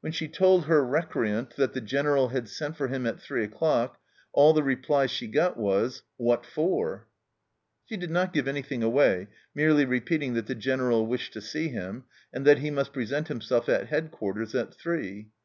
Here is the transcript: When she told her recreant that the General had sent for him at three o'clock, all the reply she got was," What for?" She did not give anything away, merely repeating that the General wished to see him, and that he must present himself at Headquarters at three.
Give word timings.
When 0.00 0.10
she 0.10 0.26
told 0.26 0.64
her 0.64 0.84
recreant 0.84 1.50
that 1.54 1.74
the 1.74 1.80
General 1.80 2.30
had 2.30 2.48
sent 2.48 2.76
for 2.76 2.88
him 2.88 3.06
at 3.06 3.20
three 3.20 3.44
o'clock, 3.44 4.00
all 4.32 4.52
the 4.52 4.64
reply 4.64 5.06
she 5.06 5.28
got 5.28 5.56
was," 5.56 6.02
What 6.16 6.44
for?" 6.44 7.06
She 7.88 7.96
did 7.96 8.10
not 8.10 8.32
give 8.32 8.48
anything 8.48 8.82
away, 8.82 9.28
merely 9.54 9.84
repeating 9.84 10.34
that 10.34 10.48
the 10.48 10.56
General 10.56 11.06
wished 11.06 11.32
to 11.34 11.40
see 11.40 11.68
him, 11.68 12.02
and 12.32 12.44
that 12.44 12.58
he 12.58 12.72
must 12.72 12.92
present 12.92 13.28
himself 13.28 13.68
at 13.68 13.86
Headquarters 13.86 14.56
at 14.56 14.74
three. 14.74 15.28